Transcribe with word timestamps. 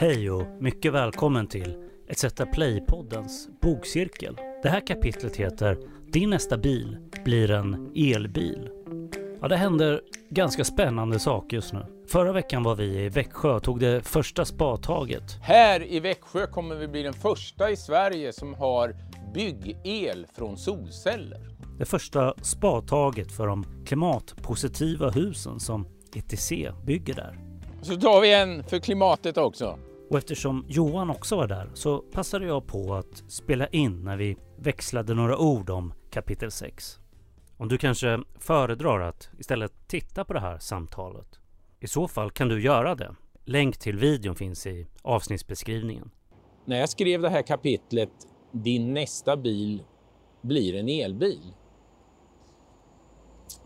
Hej 0.00 0.30
och 0.30 0.46
mycket 0.60 0.92
välkommen 0.92 1.46
till 1.46 1.76
ETC 2.08 2.24
Play-poddens 2.52 3.48
bokcirkel. 3.60 4.36
Det 4.62 4.68
här 4.68 4.86
kapitlet 4.86 5.36
heter 5.36 5.78
Din 6.12 6.30
nästa 6.30 6.58
bil 6.58 6.96
blir 7.24 7.50
en 7.50 7.92
elbil. 7.96 8.68
Ja, 9.40 9.48
det 9.48 9.56
händer 9.56 10.00
ganska 10.30 10.64
spännande 10.64 11.18
saker 11.18 11.56
just 11.56 11.72
nu. 11.72 11.86
Förra 12.08 12.32
veckan 12.32 12.62
var 12.62 12.74
vi 12.74 13.04
i 13.04 13.08
Växjö 13.08 13.52
och 13.52 13.62
tog 13.62 13.80
det 13.80 14.02
första 14.02 14.44
spadtaget. 14.44 15.38
Här 15.42 15.92
i 15.92 16.00
Växjö 16.00 16.46
kommer 16.46 16.74
vi 16.74 16.88
bli 16.88 17.02
den 17.02 17.14
första 17.14 17.70
i 17.70 17.76
Sverige 17.76 18.32
som 18.32 18.54
har 18.54 18.96
bygg-el 19.34 20.26
från 20.36 20.58
solceller. 20.58 21.50
Det 21.78 21.84
första 21.84 22.34
spadtaget 22.42 23.32
för 23.32 23.46
de 23.46 23.84
klimatpositiva 23.86 25.10
husen 25.10 25.60
som 25.60 25.86
ETC 26.14 26.52
bygger 26.86 27.14
där. 27.14 27.47
Så 27.82 27.96
tar 27.96 28.20
vi 28.20 28.34
en 28.34 28.64
för 28.64 28.78
klimatet 28.78 29.36
också. 29.36 29.78
Och 30.10 30.18
eftersom 30.18 30.64
Johan 30.68 31.10
också 31.10 31.36
var 31.36 31.46
där 31.46 31.70
så 31.74 31.98
passade 31.98 32.46
jag 32.46 32.66
på 32.66 32.94
att 32.94 33.24
spela 33.28 33.66
in 33.66 34.04
när 34.04 34.16
vi 34.16 34.36
växlade 34.58 35.14
några 35.14 35.38
ord 35.38 35.70
om 35.70 35.94
kapitel 36.10 36.50
6. 36.50 36.98
Om 37.56 37.68
du 37.68 37.78
kanske 37.78 38.20
föredrar 38.38 39.00
att 39.00 39.28
istället 39.38 39.72
titta 39.88 40.24
på 40.24 40.32
det 40.32 40.40
här 40.40 40.58
samtalet. 40.58 41.38
I 41.80 41.88
så 41.88 42.08
fall 42.08 42.30
kan 42.30 42.48
du 42.48 42.62
göra 42.62 42.94
det. 42.94 43.14
Länk 43.44 43.78
till 43.78 43.98
videon 43.98 44.34
finns 44.34 44.66
i 44.66 44.86
avsnittsbeskrivningen. 45.02 46.10
När 46.64 46.80
jag 46.80 46.88
skrev 46.88 47.22
det 47.22 47.28
här 47.28 47.42
kapitlet 47.42 48.10
Din 48.52 48.94
nästa 48.94 49.36
bil 49.36 49.82
blir 50.42 50.74
en 50.74 50.88
elbil. 50.88 51.52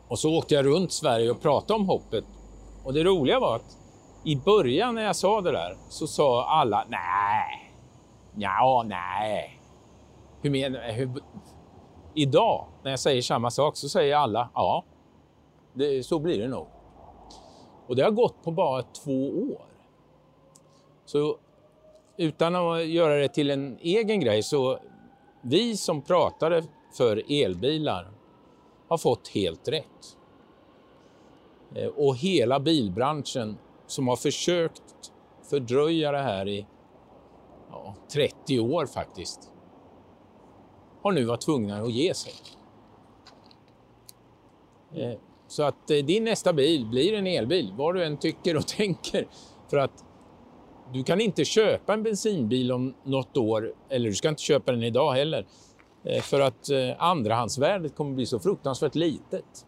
Och 0.08 0.18
så 0.18 0.38
åkte 0.38 0.54
jag 0.54 0.66
runt 0.66 0.92
Sverige 0.92 1.30
och 1.30 1.42
pratade 1.42 1.80
om 1.80 1.86
hoppet. 1.86 2.24
Och 2.84 2.92
det 2.92 3.04
roliga 3.04 3.40
var 3.40 3.56
att 3.56 3.78
i 4.24 4.36
början 4.36 4.94
när 4.94 5.02
jag 5.02 5.16
sa 5.16 5.40
det 5.40 5.52
där 5.52 5.76
så 5.88 6.06
sa 6.06 6.44
alla 6.44 6.84
nej, 6.88 7.72
ja, 8.34 8.84
nej. 8.86 9.60
Hur 10.40 10.50
menar 10.50 10.92
hur... 10.92 11.10
Idag 12.14 12.66
när 12.82 12.90
jag 12.90 13.00
säger 13.00 13.22
samma 13.22 13.50
sak 13.50 13.76
så 13.76 13.88
säger 13.88 14.16
alla 14.16 14.50
ja, 14.54 14.84
det, 15.72 16.06
så 16.06 16.18
blir 16.18 16.38
det 16.38 16.48
nog. 16.48 16.66
Och 17.86 17.96
det 17.96 18.02
har 18.02 18.10
gått 18.10 18.44
på 18.44 18.50
bara 18.50 18.82
två 18.82 19.28
år. 19.28 19.66
Så 21.04 21.36
utan 22.16 22.56
att 22.56 22.86
göra 22.86 23.14
det 23.14 23.28
till 23.28 23.50
en 23.50 23.78
egen 23.80 24.20
grej 24.20 24.42
så 24.42 24.78
vi 25.42 25.76
som 25.76 26.02
pratade 26.02 26.64
för 26.96 27.22
elbilar 27.28 28.10
har 28.88 28.98
fått 28.98 29.28
helt 29.28 29.68
rätt. 29.68 30.16
Eh, 31.74 31.86
och 31.86 32.16
hela 32.16 32.60
bilbranschen 32.60 33.58
som 33.92 34.08
har 34.08 34.16
försökt 34.16 34.82
fördröja 35.50 36.12
det 36.12 36.22
här 36.22 36.48
i 36.48 36.66
ja, 37.70 37.94
30 38.12 38.60
år 38.60 38.86
faktiskt, 38.86 39.52
har 41.02 41.12
nu 41.12 41.24
varit 41.24 41.40
tvungna 41.40 41.82
att 41.82 41.92
ge 41.92 42.14
sig. 42.14 42.32
Eh, 44.94 45.18
så 45.48 45.62
att 45.62 45.90
eh, 45.90 45.96
din 45.96 46.24
nästa 46.24 46.52
bil 46.52 46.86
blir 46.86 47.14
en 47.14 47.26
elbil, 47.26 47.72
vad 47.76 47.94
du 47.94 48.04
än 48.04 48.16
tycker 48.16 48.56
och 48.56 48.66
tänker. 48.76 49.28
För 49.70 49.76
att 49.76 50.04
du 50.92 51.04
kan 51.04 51.20
inte 51.20 51.44
köpa 51.44 51.94
en 51.94 52.02
bensinbil 52.02 52.72
om 52.72 52.94
något 53.04 53.36
år, 53.36 53.74
eller 53.88 54.08
du 54.08 54.14
ska 54.14 54.28
inte 54.28 54.42
köpa 54.42 54.72
den 54.72 54.82
idag 54.82 55.12
heller, 55.12 55.46
eh, 56.04 56.22
för 56.22 56.40
att 56.40 56.70
eh, 56.70 56.78
andrahandsvärdet 56.98 57.96
kommer 57.96 58.14
bli 58.14 58.26
så 58.26 58.38
fruktansvärt 58.38 58.94
litet. 58.94 59.66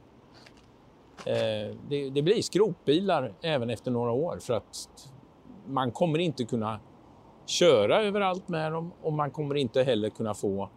Det, 1.24 2.10
det 2.10 2.22
blir 2.22 2.42
skrotbilar 2.42 3.32
även 3.42 3.70
efter 3.70 3.90
några 3.90 4.10
år 4.10 4.38
för 4.40 4.54
att 4.54 4.88
man 5.66 5.90
kommer 5.90 6.18
inte 6.18 6.44
kunna 6.44 6.80
köra 7.46 8.02
överallt 8.02 8.48
med 8.48 8.72
dem 8.72 8.92
och 9.02 9.12
man 9.12 9.30
kommer 9.30 9.54
inte 9.54 9.82
heller 9.82 10.10
kunna 10.10 10.34
få 10.34 10.70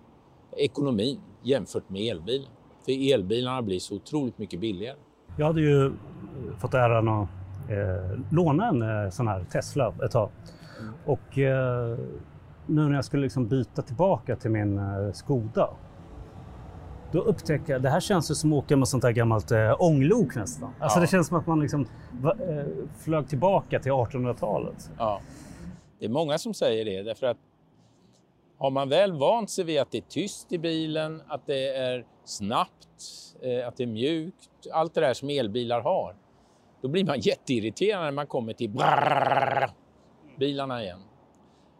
ekonomin 0.58 1.20
jämfört 1.42 1.90
med 1.90 2.02
elbilen. 2.02 2.50
För 2.85 3.13
elbilarna 3.13 3.62
blir 3.62 3.80
så 3.80 3.96
otroligt 3.96 4.38
mycket 4.38 4.59
billigare. 4.59 4.97
Jag 5.38 5.46
hade 5.46 5.62
ju 5.62 5.85
eh, 5.85 5.91
fått 6.59 6.74
äran 6.74 7.08
att 7.08 7.29
eh, 7.69 8.19
låna 8.31 8.68
en 8.68 8.81
eh, 8.81 9.09
sån 9.09 9.28
här 9.28 9.44
Tesla 9.44 9.94
ett 10.06 10.12
tag. 10.12 10.29
Mm. 10.79 10.94
Och 11.06 11.38
eh, 11.38 11.97
nu 12.66 12.88
när 12.88 12.96
jag 12.96 13.06
skulle 13.06 13.24
liksom 13.24 13.47
byta 13.47 13.81
tillbaka 13.81 14.35
till 14.35 14.52
min 14.52 14.78
eh, 14.78 15.12
Skoda 15.14 15.69
då 17.12 17.19
upptäcker 17.19 17.73
jag, 17.73 17.81
det 17.81 17.90
här 17.90 18.00
känns 18.00 18.31
ju 18.31 18.35
som 18.35 18.53
att 18.53 18.63
åka 18.63 18.78
med 18.78 18.88
sånt 18.88 19.03
där 19.03 19.12
gammalt 19.12 19.51
eh, 19.51 19.81
ånglok 19.81 20.35
nästan. 20.35 20.73
Alltså 20.79 20.97
ja. 20.97 21.01
det 21.01 21.07
känns 21.07 21.28
som 21.28 21.38
att 21.38 21.47
man 21.47 21.59
liksom 21.59 21.88
va, 22.12 22.35
eh, 22.50 22.66
flög 23.00 23.29
tillbaka 23.29 23.79
till 23.79 23.91
1800-talet. 23.91 24.91
Ja. 24.97 25.22
Det 26.00 26.06
är 26.06 26.09
många 26.09 26.38
som 26.38 26.53
säger 26.53 26.85
det 26.85 27.03
därför 27.03 27.28
att 27.28 27.38
har 28.57 28.72
man 28.72 28.90
väl 28.90 29.12
vant 29.12 29.50
sig 29.50 29.63
vid 29.63 29.79
att 29.79 29.91
det 29.91 29.97
är 29.97 30.09
tyst 30.09 30.51
i 30.51 30.57
bilen, 30.57 31.22
att 31.28 31.46
det 31.46 31.67
är 31.67 32.06
snabbt, 32.25 32.88
eh, 33.41 33.67
att 33.67 33.78
det 33.78 33.84
är 33.84 33.88
mjukt, 33.88 34.50
allt 34.73 34.94
det 34.94 35.01
där 35.01 35.13
som 35.13 35.29
elbilar 35.29 35.81
har, 35.81 36.16
då 36.81 36.88
blir 36.88 37.06
man 37.06 37.19
jätteirriterad 37.22 38.03
när 38.03 38.12
man 38.12 38.28
kommer 38.28 38.53
till 38.53 38.69
brrrr, 38.69 39.69
bilarna 40.40 40.84
igen. 40.84 41.00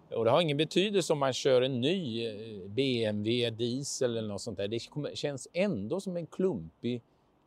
Och 0.10 0.26
det 0.26 0.32
har 0.32 0.42
ingen 0.42 0.58
betydelse 0.58 1.14
om 1.14 1.20
man 1.20 1.34
kör 1.34 1.62
en 1.62 1.82
ny 1.82 2.28
eh, 2.28 2.68
BMW 2.70 3.50
diesel 3.50 4.18
eller 4.18 4.28
något 4.28 4.42
sånt 4.42 4.58
där. 4.58 4.68
Det 4.68 4.80
känns 5.16 5.48
ändå 5.54 6.02
som 6.02 6.18
en 6.18 6.28
klumpig, 6.28 7.02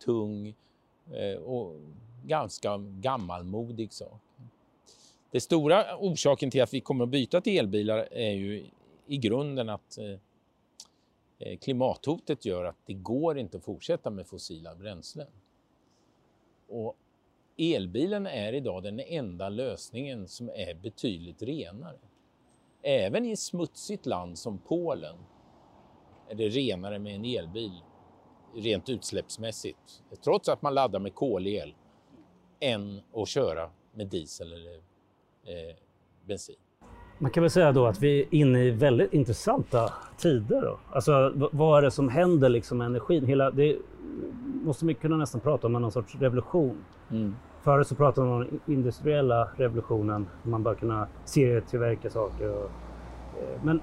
tung 0.04 0.54
eh, 1.12 1.38
och 1.42 1.76
ganska 2.26 2.78
gammalmodig 2.78 3.92
sak. 3.92 4.20
Den 5.30 5.40
stora 5.40 5.96
orsaken 5.98 6.50
till 6.50 6.62
att 6.62 6.74
vi 6.74 6.80
kommer 6.80 7.04
att 7.04 7.10
byta 7.10 7.40
till 7.40 7.58
elbilar 7.58 8.08
är 8.10 8.30
ju 8.30 8.64
i 9.06 9.16
grunden 9.16 9.68
att 9.68 9.98
eh, 9.98 11.58
klimathotet 11.58 12.44
gör 12.44 12.64
att 12.64 12.76
det 12.86 12.94
går 12.94 13.38
inte 13.38 13.56
att 13.56 13.64
fortsätta 13.64 14.10
med 14.10 14.26
fossila 14.26 14.74
bränslen. 14.74 15.26
Och 16.68 16.96
elbilen 17.56 18.26
är 18.26 18.52
idag 18.52 18.82
den 18.82 19.00
enda 19.00 19.48
lösningen 19.48 20.28
som 20.28 20.48
är 20.48 20.74
betydligt 20.74 21.42
renare. 21.42 21.98
Även 22.82 23.24
i 23.24 23.32
ett 23.32 23.38
smutsigt 23.38 24.06
land 24.06 24.38
som 24.38 24.58
Polen 24.58 25.16
är 26.28 26.34
det 26.34 26.48
renare 26.48 26.98
med 26.98 27.14
en 27.14 27.24
elbil 27.24 27.72
rent 28.54 28.88
utsläppsmässigt, 28.88 30.02
trots 30.24 30.48
att 30.48 30.62
man 30.62 30.74
laddar 30.74 31.00
med 31.00 31.14
kolel, 31.14 31.74
än 32.60 33.00
att 33.14 33.28
köra 33.28 33.70
med 33.94 34.06
diesel 34.06 34.52
eller 34.52 34.74
eh, 35.44 35.76
bensin. 36.26 36.56
Man 37.18 37.30
kan 37.30 37.42
väl 37.42 37.50
säga 37.50 37.72
då 37.72 37.86
att 37.86 38.02
vi 38.02 38.20
är 38.20 38.34
inne 38.34 38.64
i 38.64 38.70
väldigt 38.70 39.12
intressanta 39.12 39.92
tider. 40.18 40.62
Då. 40.62 40.80
Alltså 40.90 41.32
vad 41.52 41.78
är 41.78 41.82
det 41.82 41.90
som 41.90 42.08
händer 42.08 42.48
liksom 42.48 42.78
med 42.78 42.86
energin? 42.86 43.26
Hela, 43.26 43.50
det 43.50 43.78
måste 44.64 44.84
man 44.84 44.94
kunna 44.94 45.16
nästan 45.16 45.40
prata 45.40 45.66
om 45.66 45.72
någon 45.72 45.92
sorts 45.92 46.14
revolution. 46.14 46.84
Mm. 47.10 47.36
Förut 47.62 47.86
så 47.86 47.94
pratade 47.94 48.26
man 48.26 48.36
om 48.36 48.46
den 48.50 48.74
industriella 48.74 49.48
revolutionen, 49.56 50.26
man 50.42 50.62
bör 50.62 50.74
kunna 50.74 51.08
serietillverka 51.24 52.10
saker. 52.10 52.48
Och, 52.48 52.70
eh, 53.42 53.64
men, 53.64 53.80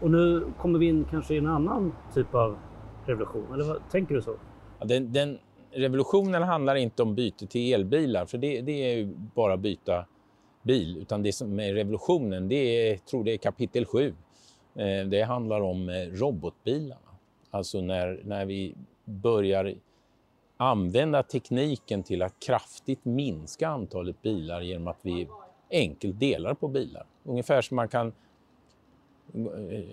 och 0.00 0.10
nu 0.10 0.46
kommer 0.58 0.78
vi 0.78 0.86
in 0.86 1.04
kanske 1.10 1.34
i 1.34 1.38
en 1.38 1.46
annan 1.46 1.92
typ 2.14 2.34
av 2.34 2.58
revolution, 3.06 3.46
eller 3.54 3.64
vad, 3.64 3.90
tänker 3.90 4.14
du 4.14 4.22
så? 4.22 4.34
Ja, 4.78 4.86
den, 4.86 5.12
den, 5.12 5.38
revolutionen 5.70 6.42
handlar 6.42 6.74
inte 6.74 7.02
om 7.02 7.14
byte 7.14 7.46
till 7.46 7.74
elbilar, 7.74 8.26
för 8.26 8.38
det, 8.38 8.60
det 8.60 8.92
är 8.92 8.96
ju 8.96 9.14
bara 9.34 9.56
byta 9.56 10.04
bil, 10.62 10.96
utan 10.96 11.22
det 11.22 11.32
som 11.32 11.60
är 11.60 11.74
revolutionen, 11.74 12.48
det 12.48 12.54
är, 12.54 12.90
jag 12.90 13.04
tror 13.04 13.24
det 13.24 13.32
är 13.32 13.38
kapitel 13.38 13.84
7. 13.84 14.14
Eh, 14.74 15.06
det 15.06 15.22
handlar 15.22 15.60
om 15.60 15.88
eh, 15.88 15.94
robotbilarna. 15.94 17.00
Alltså 17.50 17.80
när, 17.80 18.20
när 18.24 18.46
vi 18.46 18.74
börjar 19.04 19.74
använda 20.62 21.22
tekniken 21.22 22.02
till 22.02 22.22
att 22.22 22.40
kraftigt 22.40 23.04
minska 23.04 23.68
antalet 23.68 24.22
bilar 24.22 24.60
genom 24.60 24.88
att 24.88 24.98
vi 25.02 25.28
enkelt 25.70 26.20
delar 26.20 26.54
på 26.54 26.68
bilar. 26.68 27.06
Ungefär 27.24 27.62
som 27.62 27.76
man 27.76 27.88
kan 27.88 28.06
eh, 28.06 28.12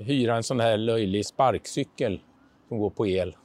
hyra 0.05 0.35
en 0.35 0.43
sån 0.43 0.59
här 0.59 0.77
löjlig 0.77 1.25
sparkcykel 1.25 2.21
som 2.67 2.77
går 2.77 2.89
på 2.89 3.07
el 3.07 3.35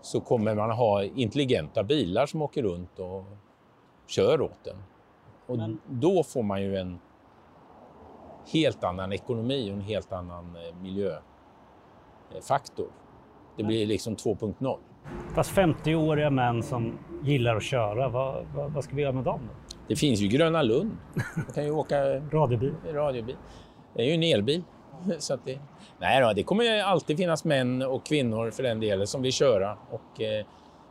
så 0.00 0.20
kommer 0.20 0.54
man 0.54 0.70
ha 0.70 1.04
intelligenta 1.04 1.84
bilar 1.84 2.26
som 2.26 2.42
åker 2.42 2.62
runt 2.62 2.98
och 2.98 3.24
kör 4.06 4.40
åt 4.40 4.64
den. 4.64 4.76
Och 5.46 5.56
Men... 5.56 5.80
då 5.88 6.22
får 6.22 6.42
man 6.42 6.62
ju 6.62 6.76
en 6.76 6.98
helt 8.52 8.84
annan 8.84 9.12
ekonomi 9.12 9.70
och 9.70 9.74
en 9.74 9.80
helt 9.80 10.12
annan 10.12 10.56
eh, 10.56 10.74
miljöfaktor. 10.74 12.88
Det 13.56 13.64
blir 13.64 13.86
liksom 13.86 14.16
2.0. 14.16 14.78
Fast 15.34 15.56
50-åriga 15.56 16.30
män 16.30 16.62
som 16.62 16.98
gillar 17.22 17.56
att 17.56 17.62
köra, 17.62 18.08
vad, 18.08 18.46
vad, 18.54 18.72
vad, 18.72 18.84
ska 18.84 18.96
vi 18.96 19.02
göra 19.02 19.12
med 19.12 19.24
dem? 19.24 19.40
Då? 19.48 19.76
Det 19.88 19.96
finns 19.96 20.20
ju 20.20 20.28
Gröna 20.28 20.62
Lund. 20.62 20.96
Man 21.36 21.46
kan 21.54 21.64
ju 21.64 21.70
åka 21.70 21.96
radiobil. 22.20 22.74
radiobil. 22.92 23.36
Det 23.94 24.02
är 24.02 24.06
ju 24.06 24.12
en 24.12 24.22
elbil. 24.22 24.62
Så 25.18 25.38
det, 25.44 25.58
nej 25.98 26.22
då, 26.22 26.32
det 26.32 26.42
kommer 26.42 26.64
ju 26.64 26.80
alltid 26.80 27.16
finnas 27.16 27.44
män 27.44 27.82
och 27.82 28.06
kvinnor 28.06 28.50
för 28.50 28.62
den 28.62 28.80
delen 28.80 29.06
som 29.06 29.22
vill 29.22 29.32
köra. 29.32 29.78
Och, 29.90 30.20
eh, 30.20 30.46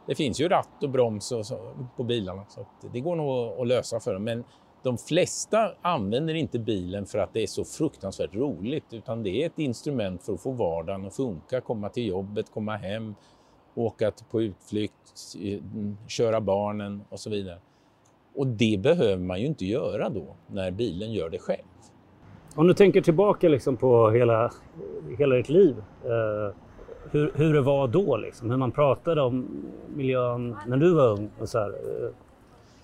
det 0.08 0.16
finns 0.16 0.42
ju 0.42 0.48
ratt 0.48 0.84
och 0.84 0.90
broms 0.90 1.32
och 1.32 1.46
så, 1.46 1.74
på 1.98 2.04
bilarna 2.04 2.46
så 2.48 2.66
det 2.94 3.00
går 3.00 3.16
nog 3.16 3.62
att 3.62 3.68
lösa 3.68 4.00
för 4.00 4.14
dem. 4.14 4.24
Men 4.24 4.44
de 4.84 4.98
flesta 4.98 5.72
använder 5.82 6.34
inte 6.34 6.60
bilen 6.60 7.06
för 7.06 7.20
att 7.20 7.34
det 7.34 7.44
är 7.44 7.48
så 7.48 7.66
fruktansvärt 7.66 8.36
roligt 8.36 8.94
utan 8.94 9.24
det 9.24 9.30
är 9.30 9.46
ett 9.46 9.60
instrument 9.60 10.24
för 10.24 10.34
att 10.34 10.42
få 10.42 10.52
vardagen 10.52 11.06
att 11.06 11.16
funka, 11.16 11.62
komma 11.62 11.90
till 11.90 12.08
jobbet, 12.08 12.52
komma 12.54 12.78
hem, 12.78 13.16
åka 13.76 14.12
på 14.32 14.42
utflykt, 14.42 15.38
köra 16.08 16.42
barnen 16.42 17.02
och 17.10 17.20
så 17.20 17.30
vidare. 17.30 17.58
Och 18.36 18.48
det 18.48 18.80
behöver 18.82 19.24
man 19.24 19.40
ju 19.40 19.46
inte 19.46 19.66
göra 19.66 20.10
då 20.10 20.36
när 20.48 20.72
bilen 20.72 21.12
gör 21.12 21.30
det 21.30 21.40
själv. 21.40 21.64
Om 22.56 22.68
du 22.68 22.74
tänker 22.74 23.02
tillbaka 23.02 23.50
liksom 23.50 23.78
på 23.78 24.10
hela, 24.10 24.52
hela 25.18 25.36
ditt 25.36 25.50
liv, 25.50 25.76
eh, 26.04 26.56
hur, 27.12 27.32
hur 27.36 27.54
det 27.54 27.62
var 27.62 27.88
då, 27.88 28.18
liksom, 28.18 28.50
hur 28.50 28.58
man 28.58 28.72
pratade 28.72 29.22
om 29.22 29.48
miljön 29.96 30.58
när 30.68 30.78
du 30.78 30.94
var 30.94 31.08
ung. 31.08 31.30
Och 31.40 31.50
så 31.50 31.60
här, 31.60 31.70
eh, 31.70 32.10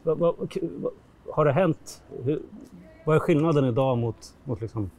vad, 0.03 0.17
vad, 0.17 0.35
vad, 0.61 0.93
har 1.31 1.45
det 1.45 1.51
hänt? 1.51 2.03
Hur, 2.23 2.41
vad 3.05 3.15
är 3.15 3.19
skillnaden 3.19 3.65
idag 3.65 3.97
mot, 3.97 4.33
mot 4.43 4.61
liksom, 4.61 4.91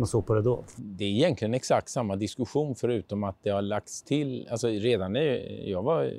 man 0.00 0.06
såg 0.06 0.26
på 0.26 0.34
det 0.34 0.42
då? 0.42 0.64
Det 0.76 1.04
är 1.04 1.08
egentligen 1.08 1.54
exakt 1.54 1.88
samma 1.88 2.16
diskussion 2.16 2.74
förutom 2.74 3.24
att 3.24 3.36
det 3.42 3.50
har 3.50 3.62
lagts 3.62 4.02
till. 4.02 4.48
Alltså 4.50 4.68
redan 4.68 5.12
när 5.12 5.22
jag 5.68 5.82
var, 5.82 6.12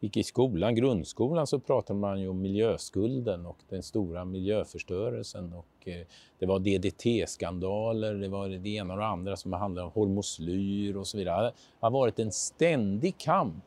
gick 0.00 0.16
i 0.16 0.22
skolan, 0.22 0.74
grundskolan, 0.74 1.46
så 1.46 1.60
pratade 1.60 1.98
man 1.98 2.20
ju 2.20 2.28
om 2.28 2.40
miljöskulden 2.40 3.46
och 3.46 3.58
den 3.68 3.82
stora 3.82 4.24
miljöförstörelsen. 4.24 5.52
Och, 5.52 5.88
eh, 5.88 6.06
det 6.38 6.46
var 6.46 6.58
DDT-skandaler, 6.58 8.14
det 8.14 8.28
var 8.28 8.48
det 8.48 8.68
ena 8.68 8.94
och 8.94 9.00
det 9.00 9.06
andra 9.06 9.36
som 9.36 9.52
handlade 9.52 9.86
om 9.86 9.92
hormoslyr 9.92 10.96
och 10.96 11.06
så 11.06 11.18
vidare. 11.18 11.46
Det 11.46 11.52
har 11.80 11.90
varit 11.90 12.18
en 12.18 12.32
ständig 12.32 13.18
kamp 13.18 13.64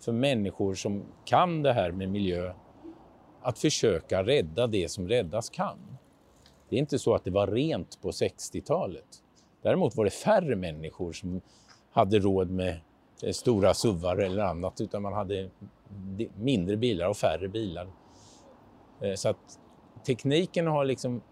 för 0.00 0.12
människor 0.12 0.74
som 0.74 1.02
kan 1.24 1.62
det 1.62 1.72
här 1.72 1.92
med 1.92 2.08
miljö 2.08 2.52
att 3.42 3.58
försöka 3.58 4.22
rädda 4.22 4.66
det 4.66 4.90
som 4.90 5.08
räddas 5.08 5.50
kan. 5.50 5.78
Det 6.70 6.76
är 6.76 6.80
inte 6.80 6.98
så 6.98 7.14
att 7.14 7.24
det 7.24 7.30
var 7.30 7.46
rent 7.46 8.00
på 8.02 8.10
60-talet. 8.10 9.22
Däremot 9.62 9.96
var 9.96 10.04
det 10.04 10.10
färre 10.10 10.56
människor 10.56 11.12
som 11.12 11.40
hade 11.90 12.18
råd 12.18 12.50
med 12.50 12.80
eh, 13.22 13.32
stora 13.32 13.74
suvar 13.74 14.16
eller 14.16 14.42
annat 14.42 14.80
utan 14.80 15.02
man 15.02 15.12
hade 15.12 15.50
mindre 16.36 16.76
bilar 16.76 17.08
och 17.08 17.16
färre 17.16 17.48
bilar. 17.48 17.88
Eh, 19.00 19.14
så 19.14 19.28
att 19.28 19.58
tekniken 20.06 20.66
har 20.66 20.84
liksom 20.84 21.22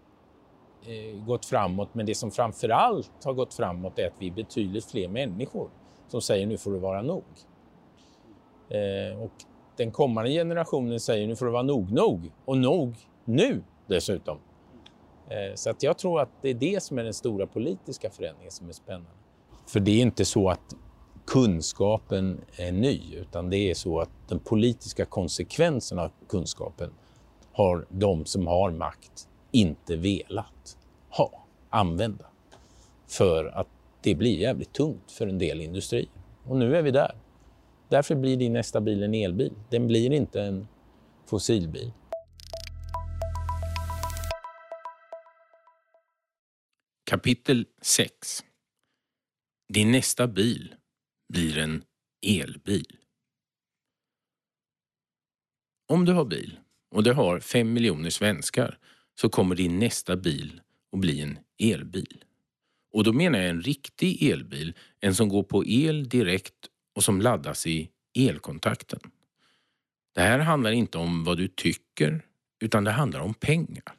eh, 0.87 1.25
gått 1.25 1.45
framåt 1.45 1.93
men 1.93 2.05
det 2.05 2.15
som 2.15 2.31
framför 2.31 2.69
allt 2.69 3.23
har 3.23 3.33
gått 3.33 3.53
framåt 3.53 3.99
är 3.99 4.07
att 4.07 4.15
vi 4.19 4.27
är 4.27 4.31
betydligt 4.31 4.85
fler 4.85 5.07
människor 5.07 5.69
som 6.07 6.21
säger 6.21 6.47
nu 6.47 6.57
får 6.57 6.71
det 6.71 6.79
vara 6.79 7.01
nog. 7.01 7.23
Och 9.19 9.31
den 9.77 9.91
kommande 9.91 10.31
generationen 10.31 10.99
säger 10.99 11.27
nu 11.27 11.35
får 11.35 11.45
det 11.45 11.51
vara 11.51 11.63
nog 11.63 11.91
nog 11.91 12.31
och 12.45 12.57
nog 12.57 12.95
nu 13.25 13.63
dessutom. 13.87 14.37
Eh, 15.29 15.55
så 15.55 15.69
att 15.69 15.83
jag 15.83 15.97
tror 15.97 16.21
att 16.21 16.29
det 16.41 16.49
är 16.49 16.53
det 16.53 16.83
som 16.83 16.99
är 16.99 17.03
den 17.03 17.13
stora 17.13 17.47
politiska 17.47 18.09
förändringen 18.09 18.51
som 18.51 18.69
är 18.69 18.73
spännande. 18.73 19.09
För 19.67 19.79
det 19.79 19.91
är 19.91 20.01
inte 20.01 20.25
så 20.25 20.49
att 20.49 20.75
kunskapen 21.27 22.41
är 22.55 22.71
ny 22.71 23.01
utan 23.15 23.49
det 23.49 23.57
är 23.57 23.73
så 23.73 23.99
att 23.99 24.09
den 24.27 24.39
politiska 24.39 25.05
konsekvensen 25.05 25.99
av 25.99 26.11
kunskapen 26.27 26.91
har 27.51 27.85
de 27.89 28.25
som 28.25 28.47
har 28.47 28.71
makt 28.71 29.27
inte 29.51 29.95
velat 29.95 30.77
ha, 31.09 31.45
använda. 31.69 32.25
För 33.07 33.45
att 33.45 33.67
det 34.01 34.15
blir 34.15 34.37
jävligt 34.37 34.73
tungt 34.73 35.11
för 35.11 35.27
en 35.27 35.37
del 35.37 35.61
industrier. 35.61 36.09
Och 36.45 36.57
nu 36.57 36.75
är 36.75 36.81
vi 36.81 36.91
där. 36.91 37.15
Därför 37.89 38.15
blir 38.15 38.37
din 38.37 38.53
nästa 38.53 38.81
bil 38.81 39.03
en 39.03 39.13
elbil. 39.13 39.53
Den 39.69 39.87
blir 39.87 40.11
inte 40.11 40.41
en 40.41 40.67
fossilbil. 41.25 41.91
Kapitel 47.09 47.65
6 47.81 48.43
Din 49.73 49.91
nästa 49.91 50.27
bil 50.27 50.75
blir 51.33 51.57
en 51.57 51.83
elbil. 52.25 52.97
Om 55.87 56.05
du 56.05 56.13
har 56.13 56.25
bil, 56.25 56.59
och 56.91 57.03
det 57.03 57.13
har 57.13 57.39
fem 57.39 57.73
miljoner 57.73 58.09
svenskar, 58.09 58.79
så 59.21 59.29
kommer 59.29 59.55
din 59.55 59.79
nästa 59.79 60.15
bil 60.15 60.61
att 60.91 60.99
bli 60.99 61.21
en 61.21 61.39
elbil. 61.59 62.23
Och 62.93 63.03
då 63.03 63.13
menar 63.13 63.39
jag 63.39 63.49
en 63.49 63.61
riktig 63.61 64.23
elbil, 64.23 64.73
en 64.99 65.15
som 65.15 65.29
går 65.29 65.43
på 65.43 65.65
el 65.65 66.09
direkt 66.09 66.69
och 66.95 67.03
som 67.03 67.21
laddas 67.21 67.67
i 67.67 67.89
elkontakten. 68.13 68.99
Det 70.15 70.21
här 70.21 70.39
handlar 70.39 70.71
inte 70.71 70.97
om 70.97 71.23
vad 71.23 71.37
du 71.37 71.47
tycker, 71.47 72.25
utan 72.59 72.83
det 72.83 72.91
handlar 72.91 73.19
om 73.19 73.33
pengar. 73.33 73.98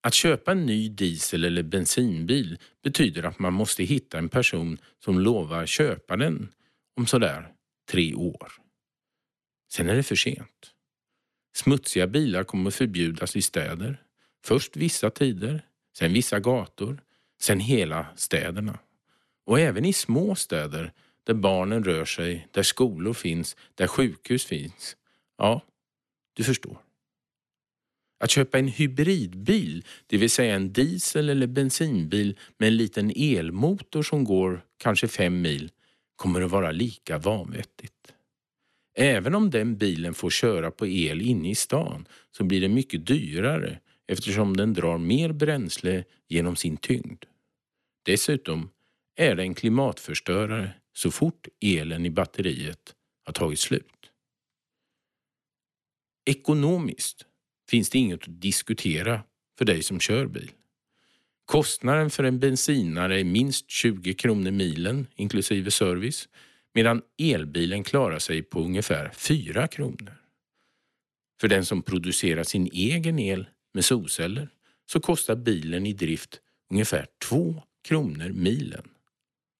Att 0.00 0.14
köpa 0.14 0.52
en 0.52 0.66
ny 0.66 0.88
diesel 0.88 1.44
eller 1.44 1.62
bensinbil 1.62 2.58
betyder 2.82 3.22
att 3.22 3.38
man 3.38 3.52
måste 3.52 3.84
hitta 3.84 4.18
en 4.18 4.28
person 4.28 4.78
som 5.04 5.18
lovar 5.18 5.66
köpa 5.66 6.16
den 6.16 6.52
om 6.96 7.06
sådär 7.06 7.52
tre 7.90 8.14
år. 8.14 8.52
Sen 9.70 9.88
är 9.88 9.94
det 9.94 10.02
för 10.02 10.16
sent. 10.16 10.74
Smutsiga 11.54 12.06
bilar 12.06 12.44
kommer 12.44 12.70
förbjudas 12.70 13.36
i 13.36 13.42
städer. 13.42 14.02
Först 14.44 14.76
vissa 14.76 15.10
tider, 15.10 15.62
sen 15.98 16.12
vissa 16.12 16.40
gator, 16.40 17.02
sen 17.40 17.60
hela 17.60 18.06
städerna. 18.16 18.78
Och 19.44 19.60
även 19.60 19.84
i 19.84 19.92
små 19.92 20.34
städer 20.34 20.92
där 21.24 21.34
barnen 21.34 21.84
rör 21.84 22.04
sig, 22.04 22.48
där 22.50 22.62
skolor 22.62 23.14
finns, 23.14 23.56
där 23.74 23.86
sjukhus 23.86 24.44
finns. 24.44 24.96
Ja, 25.38 25.62
du 26.34 26.44
förstår. 26.44 26.78
Att 28.20 28.30
köpa 28.30 28.58
en 28.58 28.68
hybridbil, 28.68 29.84
det 30.06 30.16
vill 30.16 30.30
säga 30.30 30.54
en 30.54 30.72
diesel 30.72 31.28
eller 31.28 31.46
bensinbil 31.46 32.38
med 32.58 32.66
en 32.66 32.76
liten 32.76 33.12
elmotor 33.16 34.02
som 34.02 34.24
går 34.24 34.64
kanske 34.76 35.08
fem 35.08 35.40
mil, 35.40 35.70
kommer 36.16 36.40
att 36.40 36.50
vara 36.50 36.70
lika 36.70 37.18
vanvettigt. 37.18 37.94
Även 38.94 39.34
om 39.34 39.50
den 39.50 39.76
bilen 39.76 40.14
får 40.14 40.30
köra 40.30 40.70
på 40.70 40.86
el 40.86 41.22
inne 41.22 41.50
i 41.50 41.54
stan 41.54 42.08
så 42.30 42.44
blir 42.44 42.60
det 42.60 42.68
mycket 42.68 43.06
dyrare 43.06 43.78
eftersom 44.06 44.56
den 44.56 44.74
drar 44.74 44.98
mer 44.98 45.32
bränsle 45.32 46.04
genom 46.28 46.56
sin 46.56 46.76
tyngd. 46.76 47.24
Dessutom 48.04 48.70
är 49.16 49.34
det 49.34 49.42
en 49.42 49.54
klimatförstörare 49.54 50.70
så 50.92 51.10
fort 51.10 51.48
elen 51.60 52.06
i 52.06 52.10
batteriet 52.10 52.94
har 53.24 53.32
tagit 53.32 53.58
slut. 53.58 54.10
Ekonomiskt 56.24 57.27
finns 57.70 57.90
det 57.90 57.98
inget 57.98 58.22
att 58.22 58.40
diskutera 58.40 59.22
för 59.58 59.64
dig 59.64 59.82
som 59.82 60.00
kör 60.00 60.26
bil. 60.26 60.50
Kostnaden 61.44 62.10
för 62.10 62.24
en 62.24 62.38
bensinare 62.38 63.20
är 63.20 63.24
minst 63.24 63.70
20 63.70 64.14
kronor 64.14 64.50
milen 64.50 65.06
inklusive 65.14 65.70
service 65.70 66.28
medan 66.74 67.02
elbilen 67.18 67.84
klarar 67.84 68.18
sig 68.18 68.42
på 68.42 68.60
ungefär 68.60 69.10
4 69.10 69.68
kronor. 69.68 70.22
För 71.40 71.48
den 71.48 71.64
som 71.64 71.82
producerar 71.82 72.44
sin 72.44 72.66
egen 72.72 73.18
el 73.18 73.48
med 73.74 73.84
solceller 73.84 74.48
så 74.86 75.00
kostar 75.00 75.36
bilen 75.36 75.86
i 75.86 75.92
drift 75.92 76.40
ungefär 76.70 77.06
2 77.28 77.62
kronor 77.82 78.28
milen. 78.28 78.88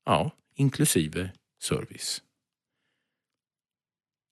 Ja, 0.04 0.30
inklusive 0.54 1.30
service. 1.62 2.22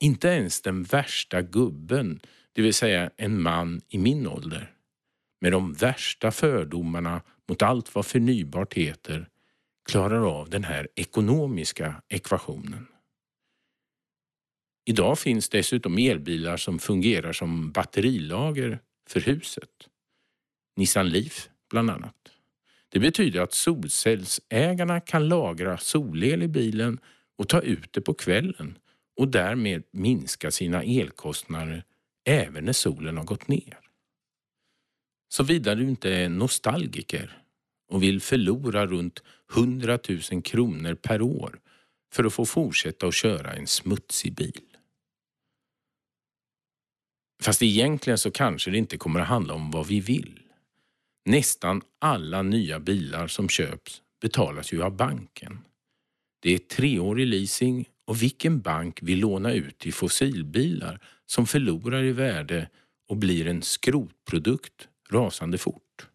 Inte 0.00 0.28
ens 0.28 0.60
den 0.60 0.82
värsta 0.82 1.42
gubben, 1.42 2.20
det 2.56 2.62
vill 2.62 2.74
säga 2.74 3.10
en 3.16 3.42
man 3.42 3.80
i 3.88 3.98
min 3.98 4.26
ålder, 4.26 4.72
med 5.40 5.52
de 5.52 5.72
värsta 5.72 6.30
fördomarna 6.30 7.22
mot 7.48 7.62
allt 7.62 7.94
vad 7.94 8.06
förnybart 8.06 8.74
heter, 8.74 9.28
klarar 9.88 10.40
av 10.40 10.50
den 10.50 10.64
här 10.64 10.88
ekonomiska 10.94 12.02
ekvationen. 12.08 12.86
Idag 14.84 15.18
finns 15.18 15.48
dessutom 15.48 15.98
elbilar 15.98 16.56
som 16.56 16.78
fungerar 16.78 17.32
som 17.32 17.72
batterilager 17.72 18.78
för 19.08 19.20
huset. 19.20 19.88
Nissan 20.76 21.08
Leaf 21.08 21.48
bland 21.70 21.90
annat. 21.90 22.28
Det 22.88 22.98
betyder 22.98 23.40
att 23.40 23.52
solcellsägarna 23.52 25.00
kan 25.00 25.28
lagra 25.28 25.78
solel 25.78 26.42
i 26.42 26.48
bilen 26.48 26.98
och 27.38 27.48
ta 27.48 27.60
ut 27.60 27.92
det 27.92 28.00
på 28.00 28.14
kvällen 28.14 28.78
och 29.16 29.28
därmed 29.28 29.82
minska 29.90 30.50
sina 30.50 30.82
elkostnader 30.82 31.84
även 32.26 32.64
när 32.64 32.72
solen 32.72 33.16
har 33.16 33.24
gått 33.24 33.48
ner. 33.48 33.78
Såvida 35.28 35.74
du 35.74 35.88
inte 35.88 36.10
är 36.10 36.28
nostalgiker 36.28 37.42
och 37.88 38.02
vill 38.02 38.20
förlora 38.20 38.86
runt 38.86 39.22
100 39.54 39.98
000 40.32 40.42
kronor 40.42 40.94
per 40.94 41.22
år 41.22 41.60
för 42.12 42.24
att 42.24 42.32
få 42.32 42.46
fortsätta 42.46 43.06
att 43.06 43.14
köra 43.14 43.52
en 43.52 43.66
smutsig 43.66 44.34
bil. 44.34 44.76
Fast 47.42 47.62
egentligen 47.62 48.18
så 48.18 48.30
kanske 48.30 48.70
det 48.70 48.78
inte 48.78 48.96
kommer 48.96 49.20
att 49.20 49.28
handla 49.28 49.54
om 49.54 49.70
vad 49.70 49.86
vi 49.86 50.00
vill. 50.00 50.40
Nästan 51.24 51.82
alla 51.98 52.42
nya 52.42 52.80
bilar 52.80 53.26
som 53.26 53.48
köps 53.48 54.02
betalas 54.20 54.72
ju 54.72 54.82
av 54.82 54.96
banken. 54.96 55.58
Det 56.40 56.54
är 56.54 56.58
treårig 56.58 57.26
leasing 57.26 57.88
och 58.06 58.22
vilken 58.22 58.60
bank 58.60 58.98
vill 59.02 59.20
låna 59.20 59.52
ut 59.52 59.78
till 59.78 59.94
fossilbilar 59.94 61.00
som 61.26 61.46
förlorar 61.46 62.04
i 62.04 62.12
värde 62.12 62.68
och 63.08 63.16
blir 63.16 63.46
en 63.46 63.62
skrotprodukt 63.62 64.88
rasande 65.10 65.58
fort. 65.58 66.08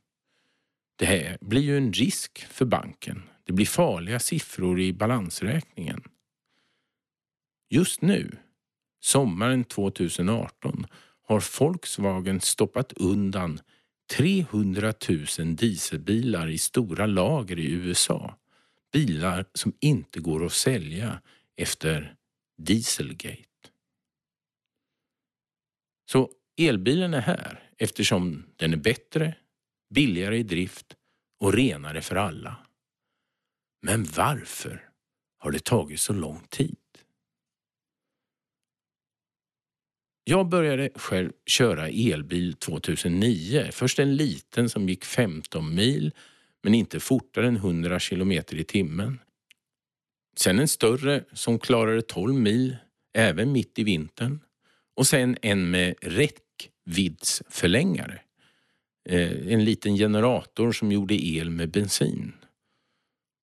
Det 0.95 1.05
här 1.05 1.37
blir 1.41 1.61
ju 1.61 1.77
en 1.77 1.93
risk 1.93 2.45
för 2.49 2.65
banken. 2.65 3.23
Det 3.43 3.53
blir 3.53 3.65
farliga 3.65 4.19
siffror 4.19 4.79
i 4.79 4.93
balansräkningen. 4.93 6.03
Just 7.69 8.01
nu, 8.01 8.37
sommaren 8.99 9.63
2018, 9.63 10.85
har 11.27 11.59
Volkswagen 11.59 12.41
stoppat 12.41 12.93
undan 12.93 13.59
300 14.11 14.93
000 15.39 15.55
dieselbilar 15.55 16.47
i 16.47 16.57
stora 16.57 17.05
lager 17.05 17.59
i 17.59 17.71
USA. 17.71 18.35
Bilar 18.93 19.45
som 19.53 19.73
inte 19.79 20.19
går 20.19 20.45
att 20.45 20.53
sälja 20.53 21.21
efter 21.57 22.15
Dieselgate. 22.57 23.45
Så 26.11 26.31
elbilen 26.57 27.13
är 27.13 27.21
här 27.21 27.69
eftersom 27.77 28.45
den 28.55 28.73
är 28.73 28.77
bättre, 28.77 29.35
billigare 29.93 30.37
i 30.37 30.43
drift 30.43 30.95
och 31.39 31.53
renare 31.53 32.01
för 32.01 32.15
alla. 32.15 32.57
Men 33.81 34.03
varför 34.03 34.89
har 35.37 35.51
det 35.51 35.63
tagit 35.63 35.99
så 35.99 36.13
lång 36.13 36.39
tid? 36.49 36.77
Jag 40.23 40.49
började 40.49 40.89
själv 40.95 41.31
köra 41.45 41.87
elbil 41.87 42.53
2009. 42.53 43.69
Först 43.71 43.99
en 43.99 44.15
liten 44.15 44.69
som 44.69 44.89
gick 44.89 45.05
15 45.05 45.75
mil 45.75 46.13
men 46.63 46.75
inte 46.75 46.99
fortare 46.99 47.47
än 47.47 47.55
100 47.55 47.99
kilometer 47.99 48.55
i 48.55 48.63
timmen. 48.63 49.19
Sen 50.35 50.59
en 50.59 50.67
större 50.67 51.23
som 51.33 51.59
klarade 51.59 52.01
12 52.01 52.35
mil 52.35 52.77
även 53.13 53.51
mitt 53.51 53.79
i 53.79 53.83
vintern. 53.83 54.39
Och 54.95 55.07
sen 55.07 55.37
en 55.41 55.71
med 55.71 55.95
räckviddsförlängare. 56.01 58.21
Eh, 59.09 59.53
en 59.53 59.65
liten 59.65 59.95
generator 59.95 60.71
som 60.71 60.91
gjorde 60.91 61.25
el 61.25 61.49
med 61.49 61.71
bensin. 61.71 62.33